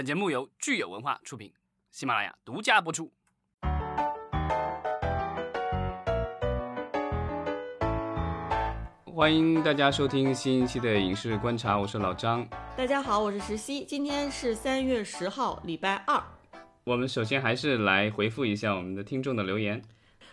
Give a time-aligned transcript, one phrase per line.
[0.00, 1.52] 本节目由聚友文化出品，
[1.90, 3.12] 喜马拉雅独家播出。
[9.04, 12.48] 欢迎大家收听新一期的影视观察，我是老张。
[12.74, 13.84] 大家好，我是石溪。
[13.84, 16.18] 今天是三月十号，礼拜二。
[16.84, 19.82] 我们首先还是来回复一下我们的听众的留言。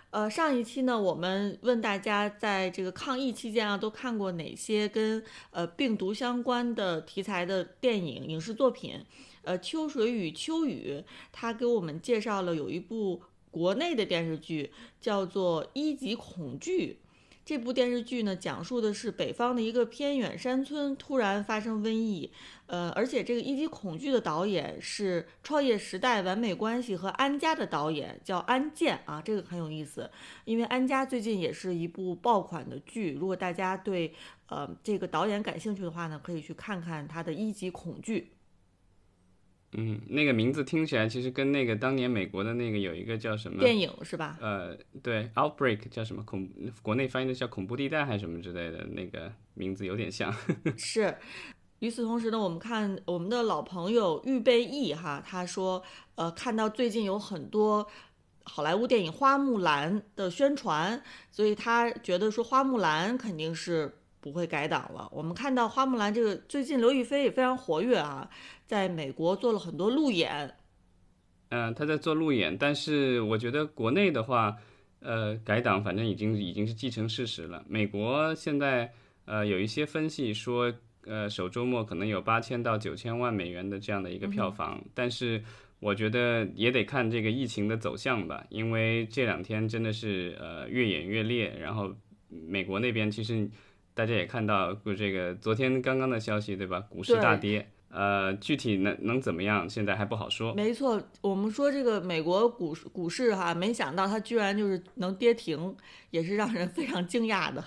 [0.10, 5.22] 呃，上一期呢，我们问大家在这个抗疫期间啊，都看过哪些跟
[5.52, 9.04] 呃病毒相关的题材的电影、影视作品？
[9.44, 16.98] 呃，秋水与秋雨，他给我们介绍了有一部国内的电视剧，叫做《一级恐惧》。
[17.48, 22.30] 这部电视剧呢，讲述的是北方的一个偏远山村突然发生瘟疫，
[22.66, 30.12] 呃，而且这个一级恐惧的导演是《创业时代》《完美关系》和《安家》的导演，叫安建啊，这个很有意思，
[30.44, 34.14] 因为《安家》最近也是一部爆款的剧，如果大家对
[34.48, 38.34] 呃这个导演感兴趣的话呢，可以去看看他的一级恐惧。
[39.74, 44.38] 嗯，那个名字听起来其实跟那个当年美国的那个有一个叫什么电影是吧？
[44.40, 46.50] 呃，对，Outbreak 叫什么恐，
[46.82, 50.34] 国内翻译的叫恐怖地带还是什么之类的，那个名字有点像。
[50.78, 51.16] 是。
[51.80, 55.84] 与此同时呢，我们看我们的老朋友预备役哈，他说，
[56.16, 57.86] 呃，看到最近有很多
[58.44, 63.94] 好莱坞电影《花木兰》的宣传，所以他觉得说《花木兰》肯定是。
[64.20, 65.08] 不会改档了。
[65.12, 68.30] 我们看到花木兰这个最近刘亦菲也非常活跃啊，
[68.66, 70.54] 在美国做了很多路演。
[71.50, 74.54] 嗯，她在做路演，但是我觉得国内的话，
[75.00, 77.64] 呃，改档反正已经已经是既成事实了。
[77.70, 78.92] 美国现在
[79.24, 80.74] 呃有一些分析说，
[81.06, 85.42] 呃，首周末可能有八千到九千万美元的这样的一个票房，但是
[85.80, 91.96] 我觉得也得看这个疫情的走向吧，因为这两天真的是呃越演越烈，然后
[92.28, 93.50] 美国那边其实。
[93.98, 96.80] 大家也看到过这个昨天刚刚的消息，对吧？
[96.82, 100.54] 股市大跌，呃，具体能能怎么样，现在还不好说。
[100.54, 105.76] 没错，我们说这个美国股市股市哈，没想到它居然就是能跌停，
[106.12, 107.66] 也是让人非常惊讶的。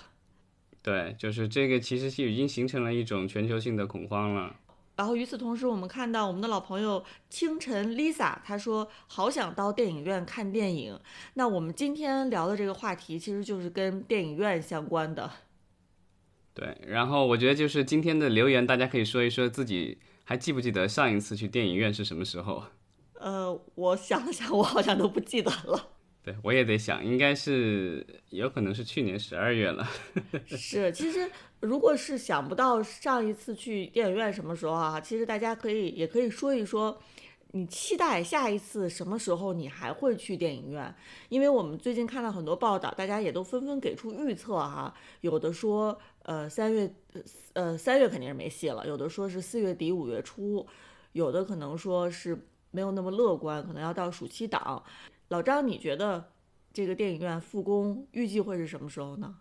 [0.80, 4.54] 对，就是这个其实是已经形成了一种全球性的恐慌了。
[4.94, 10.96] 然后与此同时，我们看到我们的老朋友清晨 Lisa，她说好想到电影院看电影。
[11.34, 15.28] 那我们今天聊的这个话题，其实就是跟电影院相关的。
[16.52, 22.64] 对，然后我觉得就是今天的留言，大家可以说一说自己还记不记得上一次去电影院是什么时候？
[23.20, 25.90] 呃，我想了想，我好像都不记得了。
[26.22, 29.88] 对，我也得想，应该是有可能是去年十二月了。
[30.46, 31.30] 是，其实
[31.60, 37.00] 如果是想不到上一次去电影院什么时候啊，其实大家可以也可以说一说。
[37.52, 40.94] 你期待下一次什么时候你还会去电影院？
[41.28, 44.94] 因为我们最近看到很多报道，大家也都纷纷给出预测哈。
[45.20, 46.94] 有的说，呃，三月，
[47.54, 50.64] 呃，三月肯定是没戏了；有的说是四月底五月初；
[51.12, 54.84] 有的可能说是没有那么乐观，可能要到暑期档。
[55.28, 56.30] 老张，你觉得
[56.72, 59.34] 这个电影院复工预计会是什么时候呢？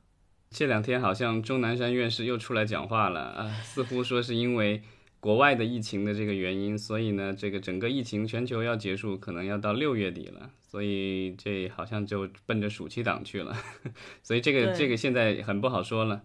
[0.49, 4.81] 这两天好像钟南山院士又出来讲话了啊，似乎说是因为。
[5.19, 13.53] 国外的疫情的这个原因，所以呢，这个整个疫情全球要结束，可能要到六月底了，所以这好像就奔着暑期档去了，
[14.23, 16.21] 所以这个这个现在很不好说了。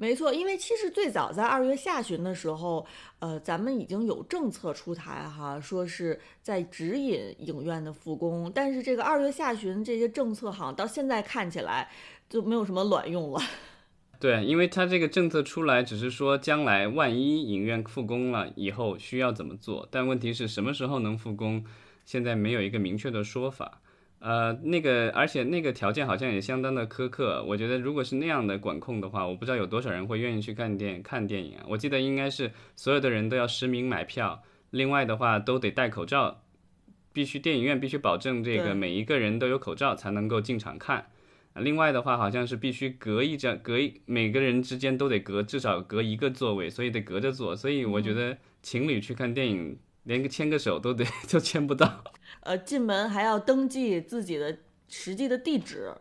[0.00, 2.86] 没错，因为其实最早在二月下旬的时候，
[3.18, 11.90] 呃，咱们已经有政策出台哈，说是在指引影院的复工，但是这个二月下旬这些政策好像到现在看起来
[12.28, 13.40] 就没有什么卵用了。
[14.20, 21.64] 对，因为它这个政策出来，只是说将来万一影院复工了以后需要怎么做，但问题是什么时候能复工，
[22.04, 23.80] 现在没有一个明确的说法。
[24.18, 27.44] 呃，那个，而且那个条件好像也相当的苛刻。
[27.46, 31.64] 我觉得如果是那样的管控的话，我不知道有多少人会愿意去看电看电影啊。
[31.68, 36.42] 我记得应该是所有的人都要实名买票，另外的话都得戴口罩，
[37.12, 41.06] 必须电影院必须保证这个每一个人都有口罩才能够进场看。
[41.58, 47.54] 另外的话，好像是必须隔一张，隔一每个人之间都得隔至少隔一个座位，所以得隔着坐。
[47.54, 52.04] 所以我觉得情侣去看电影，连个牵个手都得 都牵不到。
[52.40, 54.58] 呃，进门还要登记自己的
[54.88, 55.92] 实际的地址，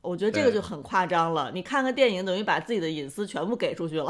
[0.00, 1.50] 我觉得这个就很夸张了。
[1.54, 4.08] 你看个电影，等于把自己的隐私全部给出去了。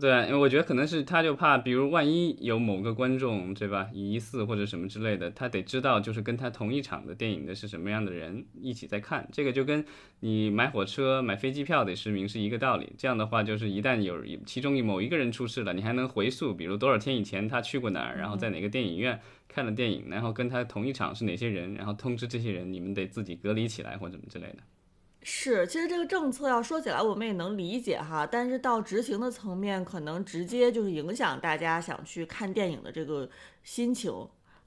[0.00, 9.84] 对，因为我觉得可能是他就怕，比如万一有某个观众，对吧，疑似或者什么之类的，他得知道就是跟他同一场的电影的是什么样的人一起在看，这个就跟
[10.20, 12.92] 你买火车、买飞机票得实名是一个道理。
[12.96, 24.58] 这样的话，就是一旦有其中某一个人出事了，你还能回溯，比如多少天以前他去过哪儿，然后在哪个电影院看了电影，然后跟他同一场是哪些人，然后通知这些人，你们得自己隔离起来或者什么之类的。
[25.22, 33.28] 是，其实这个政策要说起来，我们也能理解哈，但是到执行的层面，可能直接就是影响大家想去看电影的这个
[33.62, 34.12] 心情。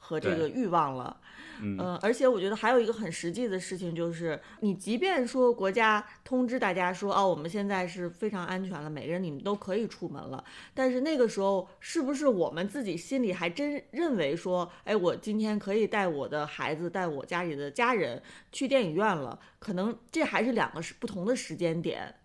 [0.03, 1.15] 和这个欲望了。
[1.63, 10.44] 嗯，而且我觉得还有一个很实际的事情，就是你即便说国家通知大家说，哦，我们现在是非常安全了，每个人你们都可以出门了，
[10.74, 18.19] 但是那个时候是不是我们自己心里还真认为说，哎，我今天可以带我的孩子，带我家里的家人
[18.51, 19.39] 去电影院了？
[19.59, 22.15] 可能这还是两个是不同的时间点。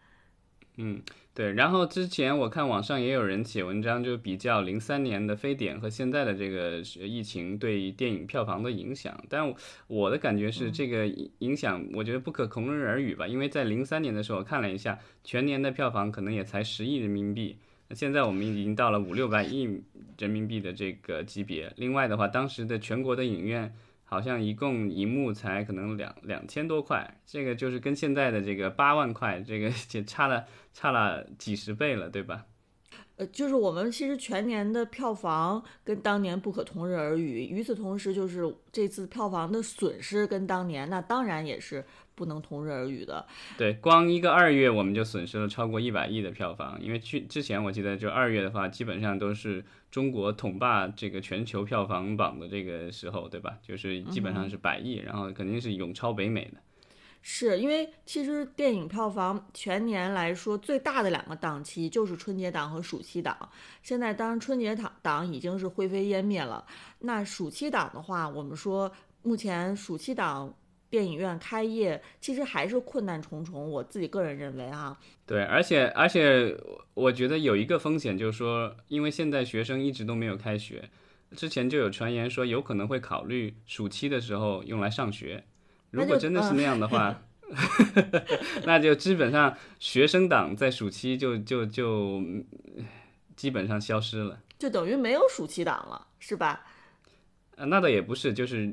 [0.79, 1.03] 嗯。
[1.37, 9.23] 对，然后之前我看网上也有人写文章，就比较零三年的非典和现在的这个疫情对电影票房的影响。
[9.29, 9.55] 但
[9.87, 11.07] 我的感觉是，这个
[11.41, 13.27] 影响我觉得不可同日而语吧。
[13.27, 19.69] 因为在零三年的时候看了一下，全年的票房可能也才十亿人民币，那现在我们已经到了五六百亿
[20.17, 21.71] 人民币的这个级别。
[21.77, 23.71] 另外的话，当时的全国的影院。
[24.09, 32.47] 好像一共一幕才可能两两千多块，这个就是跟现在的这个八万块，这个 就差了差了几十倍了，对吧？
[33.17, 41.85] 呃，就是我们其实全年的票房跟当年不可同日而语，与此同时，就是这次票房的损失跟当年那当然也是
[42.17, 43.25] 不能同日而语的。
[43.57, 53.59] 对，光一个二月我们就损失了超过一百亿的票房，因为去之前我记得就二月的话，基本上都是中国统霸这个全球票房榜的这个时候，对吧？
[53.63, 56.61] 就是基本上是百亿，然后肯定是永超北美的。
[57.29, 63.37] 是因为其实电影票房全年来说最大的两个档期就是春节档和暑期档。
[63.83, 66.65] 现在当然春节档档已经是灰飞烟灭了。
[67.01, 68.93] 那暑期档的话，我们说
[69.25, 70.55] 目前暑期档
[70.89, 73.71] 电影院开业其实还是困难重重。
[73.71, 74.97] 我自己个人认为啊，
[75.27, 76.57] 对，而且而且
[76.95, 80.89] 我觉得有一个风险就是说，因为现在学生一直都没有开学，
[81.37, 85.45] 之前就有传言说有可能会考虑暑期的时候用来上学。
[85.91, 87.23] 如果真的是那样的话，
[88.65, 92.23] 那就基本上学生党在暑期就就就
[93.35, 96.67] 基本上消失了，就等于没有暑期档了，是吧？
[97.57, 98.67] 呃，那倒也不是，就是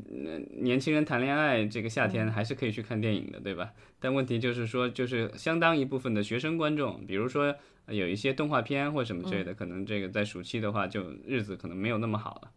[0.61, 3.71] 年轻人谈恋爱，这个夏天还是可以去看电影的，对吧？
[3.99, 7.55] 但问题就是说，就是相当一部分的学生观众，比如说
[7.87, 12.51] 有一些动画片或什么之类的，可能这个在暑期的话，就日子可能没有那么好了。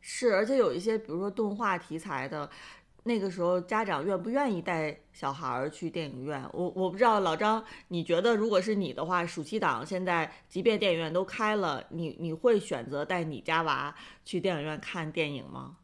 [0.00, 2.48] 是，而且有一些，比如说动画题材的。
[3.06, 6.42] 那个时候家长愿不愿意带小孩儿去电影院？
[6.52, 13.94] 我我不知道，老张，你觉得如果是你的话，暑期档现在即便电影院都开了，你你会选择带你家娃
[14.24, 15.76] 去电影院看电影吗？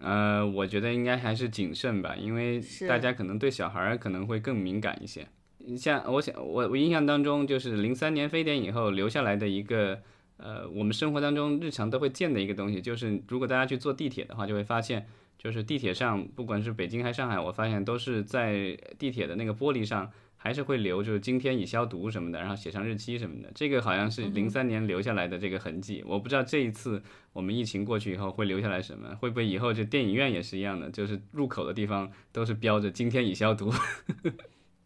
[0.00, 5.28] 呃，我觉得应该还是谨慎吧，因为大家可能对小孩儿可能会更敏感一些。
[5.76, 10.00] 像我想，我我印象当中就是零三年非典以后留下来的一个，
[10.42, 15.06] 呃，我们生活当中日常都会见的一个东西，就是如果大家去坐地铁的话，就会发现。
[15.42, 23.50] 就是地铁上，不管是北京还是上海，我发现都是在地铁的那个玻璃上，还是会留，就是今天已消毒什么的，然后写上日期什么的。
[23.54, 27.02] 这个好像是零三年留下来的这个痕迹，我不知道这一次
[27.32, 33.72] 我们疫情过去以后会留下来什么，会不会以后就电影院也是一样的，就是入口的地方都是标着今天已消毒。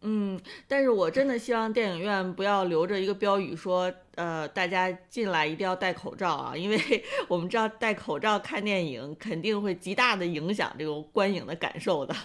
[0.07, 6.79] 嗯，但是我真的希望电影院不要留着一个标语说，呃，大家进来一定要戴口罩啊，因为
[7.27, 12.15] 我们知道戴口罩看电影肯定会极大的影响这个观影的感受的。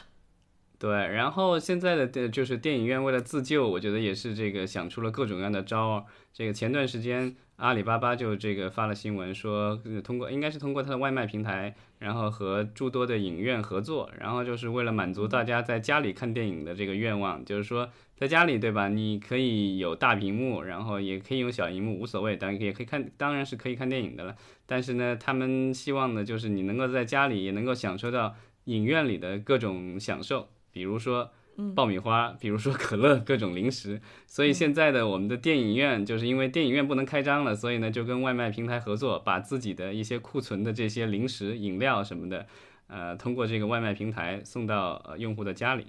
[0.79, 6.05] 对，然后现在的电就是电影院为了自救，我觉得也是这个想出了各种各样的招儿。
[6.33, 24.35] 这个前段时间阿里巴巴就这个发了新闻说，通过应该是通过它的外卖平台，然后和诸多的影院合作，然后就是为了满足大家在家里看电影的这个愿望，就是说在家里对吧，你可以有大屏幕，然后也可以用小荧幕，无所谓，当然也可以看，当然是可以看电影的了。
[24.65, 30.49] 但是呢，他们希望的就是你能够在家里也能够享受到影院里的各种享受。
[30.73, 31.31] 比如说
[31.75, 34.01] 爆米花，比如说可乐，各种零食。
[34.27, 42.47] 所以现在的我们的电影院，就是因为电影院不能开张了，所以呢就跟外卖平台合作，把自己的一些库存的这些零食、饮料什么的，
[42.87, 45.87] 呃，通过这个外卖平台送到用户的家里。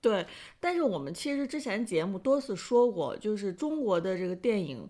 [0.00, 0.26] 对，
[0.58, 4.88] 但是我们其实之前节目多次说过，就是中国的这个电影。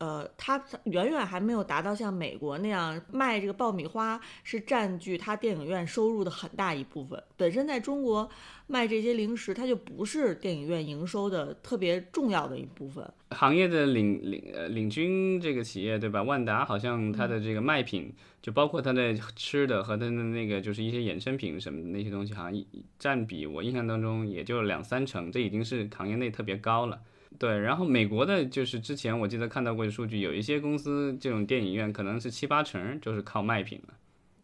[0.00, 7.22] 呃，它远远还没有达到像美国那样卖这个爆米花是占据它电影院收入的很大一部分。
[7.36, 8.28] 本身在中国
[8.66, 13.06] 卖这些零食，它就不是电影院营收的特别重要的一部分。
[13.32, 16.22] 行业的领领呃领军这个企业对吧？
[16.22, 22.64] 万达好像它的这个卖品，就包括它的吃的和它的那个就是一些衍生品什么的那些东西，好像
[22.98, 27.02] 占比我印象当中也就两三成，这已经是行业内特别高了。
[27.38, 33.94] 对，然后美国的就是之前我记得看到过的数据，有一些公司这种电影院可能是七八成就是靠卖品的。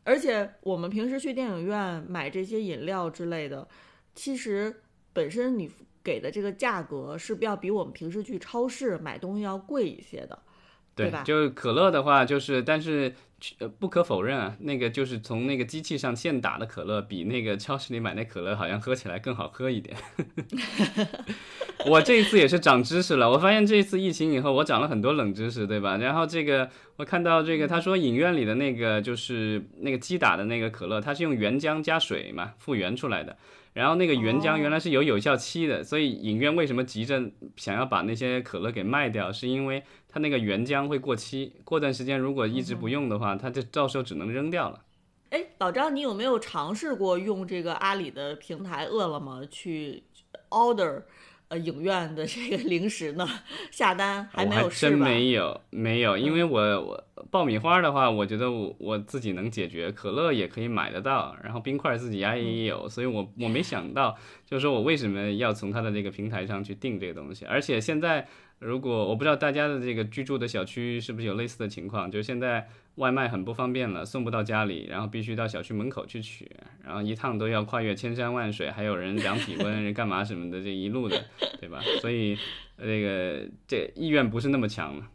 [0.04, 3.66] 而且我们平时去电影院买这些饮料之类的，
[4.14, 5.68] 其实本身你
[6.02, 10.38] 给的这个价格是不是要比我们平时去超市买东西要贵一些的？
[10.96, 11.22] 对吧？
[11.22, 13.14] 就是可乐的话，就是但是
[13.58, 19.94] 呃不可否认啊，那个就是从那个机器上现打的可乐，比那个超市里买那可乐好像喝起来更好喝一点。
[21.84, 25.98] 我这一次也是长知识了，我发现这一次疫情以后，我长了很多冷知识，对吧？
[25.98, 33.36] 然后这个我看到这个他说影院里的那个就是那个机打的那个可乐，它是用原浆加水嘛复原出来的。
[33.76, 37.23] 然后那个原浆原来是有有效期的，所以影院为什么急着
[37.56, 44.80] 想要把那些可乐给卖掉，是因为它那个原浆会过期，过段时间如果一直不用的话，它就到时候只能扔掉了。
[45.28, 50.04] 哎，老张，你有没有尝试过用这个阿里的平台饿了么去
[50.49, 51.02] order？
[51.48, 53.28] 呃，影院的这个零食呢，
[53.70, 54.90] 下单还没有试吧？
[54.90, 68.26] 真没有，没有，因为我我爆米花的话，我觉得我我自己能解决，可乐也可以买得到，然后冰块自己家也有，所以我我没想到，就是说我为什么要从他的这个平台上去订这个东西，而且现在
[68.58, 72.68] 如果我不知道大家的这个居住的小区是不是有类似的情况，就是现在。
[72.96, 76.50] 外卖很不方便了，送不到家里，然后必须到小区门口去取，
[76.82, 81.22] 然后一趟都要跨越千山万水，还有人量体温、人干嘛什么的，这一路的，
[81.60, 81.78] 对吧？
[82.00, 82.38] 所以
[82.78, 85.06] 这个这意愿不是那么强了。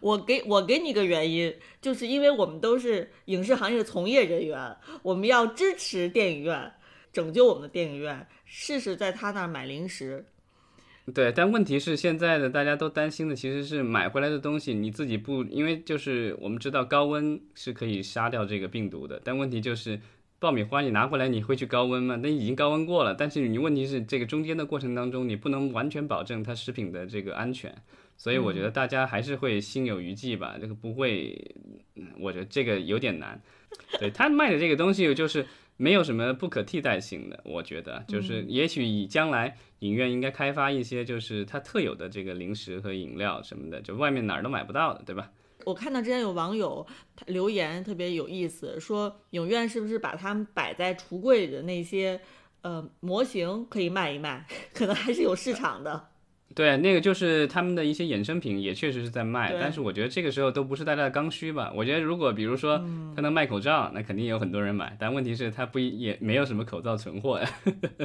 [0.00, 6.72] 我给我给你个原因，就是因为我们都是影视行业的从业人员，我们要支持电影院，
[7.16, 10.26] 拯救我们的电影院，试试在他那儿买零食。
[11.14, 19.98] 对，但问题是现在的大家都担心的其实是买回来的东西你自己不，因为就是我们知道高温是可以杀掉这个病毒的，但问题就是
[20.38, 22.16] 爆米花你拿过来你会去高温吗？
[22.22, 27.74] 那已经高温过了，但是你问题是这个中间的过程当中你不能完全保证它食品的这个安全，
[28.18, 31.56] 所以我觉得大家还是会心有余悸吧，这个不会，
[32.20, 33.40] 我觉得这个有点难。
[33.98, 35.46] 对他卖的这个东西就是。
[35.76, 45.30] 没有什么不可替代性的，我觉得就是也许以将来影院应该开发一些就是它特有的这个零食和饮料什么的，就外面哪儿都买不到的，对吧？
[45.64, 46.86] 我看到之前有网友
[47.26, 52.20] 留言特别有意思，说影院是不是把他们摆在橱柜的那些
[52.62, 56.08] 呃模型可以卖一卖， 可能还是有市场的。
[56.54, 59.54] 对，那个就是他们的一些衍生品，也确实是在卖。
[59.60, 61.70] 但是我觉得这个时候都不是大家的刚需吧。
[61.74, 62.82] 我觉得如果比如说
[63.14, 64.96] 他能卖口罩，那肯定有很多人买。
[64.98, 67.48] 但问题是，他不也没有什么口罩存货呀。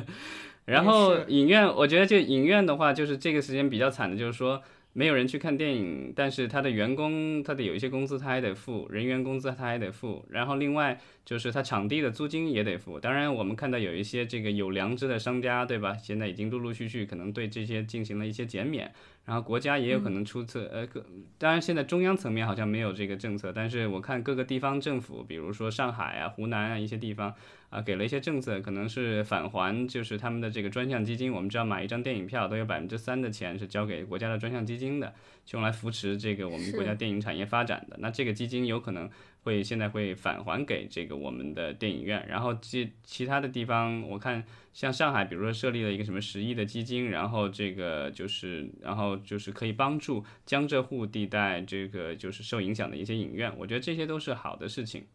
[0.65, 4.61] 然后影院，我觉得就影院的话，就是这个时间比较惨的，就是说。
[4.93, 12.99] 没有人去看电影，但是他的员工他的有一些工资他还得付，人员工资他还得付，然后另外就是他场地的租金也得付。
[12.99, 15.93] 当然，我们看到有一些这个有良知的商家，对吧？
[15.95, 18.93] 现在已经陆陆续续可能对这些进行了一些减免。
[19.23, 21.05] 然后国家也有可能出策，呃，各
[21.37, 27.33] 当然现在中央层面好像没有这个政策，但是我看各个地方政府，比如说上海啊、湖南啊一些地方
[27.69, 31.31] 啊，给了一些政策，可能是返还，就是他们的这个专项基金。
[31.31, 35.13] 我们知道买一张电影票都有百分之三的钱是交给国家的专项基金的，
[35.51, 37.97] 用来扶持这个我们国家电影产业发展的。
[37.99, 39.09] 那这个基金有可能。
[39.43, 55.05] 会现在会返还给这个我们的电影院，然后其其他的地方，我看像上海，比如说设立了一个什么十亿的基金，然后这个就是，然后就是可以帮助江浙沪地带这个就是受影响的一些影院，我觉得这些都是好的事情。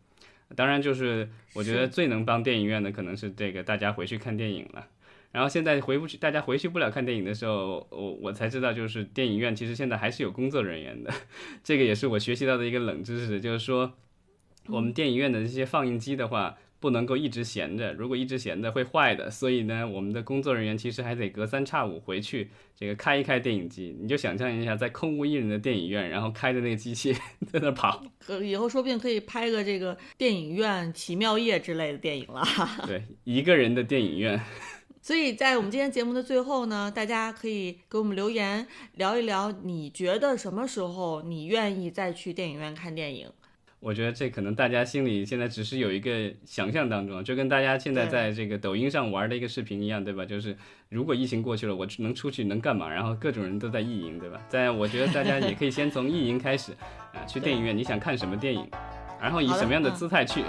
[0.55, 4.89] 当然，就是我觉得最能帮电影院的可能是这个大家回去看电影了。
[5.33, 11.13] 然后现在回不去，大家回去不了看电影的时候，我我才知道，就是电影院其实现在还是有工作人员的。
[11.63, 13.95] 这个也是我学习到的一个冷知识，就是说。
[14.69, 19.31] 我们电影院的这些放映机的话，不能够一直闲着，如果一直闲着会坏的。
[19.31, 23.97] 所以呢，我们的工作人员其实还得隔三差五回去，这个开一开电影机。
[23.99, 27.15] 你就想象一下，在空无一人的电影院，然后开着那个机器
[27.51, 28.03] 在那跑。
[28.43, 32.45] 以后说不定可以拍个这个电影院奇妙夜之类的电影了。
[32.87, 34.41] 对， 一个人的电影院。
[35.01, 43.31] 所以在我们今天节目的最后呢，大家可以给我们留言聊一聊，你觉得什么时候你愿意再去电影院看电影？
[43.79, 50.25] 我觉得这可能大家心里现在只是有一个想象当中，就跟大家现在在这个抖音上玩的一个视频一样，对吧？
[50.25, 50.57] 就是
[50.89, 52.89] 如果疫情过去了，我能出去能干嘛？
[52.89, 54.41] 然后各种人都在意淫，对吧？
[54.49, 56.73] 在我觉得大家也可以先从意淫开始，
[57.13, 58.69] 啊，去电影院你想看什么电影，
[59.21, 60.43] 然后以什么样的姿态去？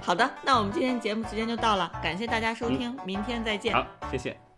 [0.00, 3.72] 好的，那我们今天节目时间就到了，感谢大家收听，明天再见。
[3.72, 4.49] 好，谢谢。